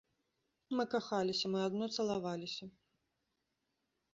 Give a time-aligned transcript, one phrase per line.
[0.77, 2.65] Мы кахаліся, мы адно цалаваліся.